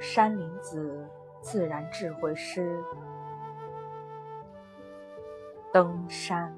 [0.00, 1.06] 山林子
[1.40, 2.82] 自然智慧诗，
[5.72, 6.52] 登山。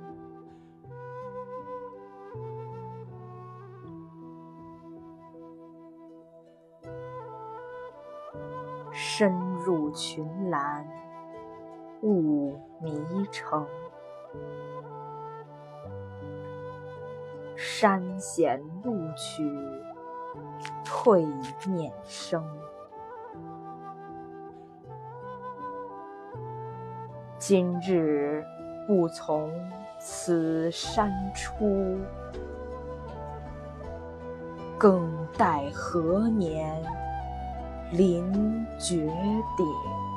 [8.93, 10.87] 深入群岚，
[12.03, 13.67] 雾迷城。
[17.57, 19.43] 山险路曲，
[20.85, 21.27] 退
[21.67, 22.45] 念生。
[27.39, 28.45] 今日
[28.87, 29.51] 不从
[29.99, 31.99] 此山出，
[34.79, 36.83] 更待何年
[37.93, 39.07] 临绝
[39.57, 40.10] 顶？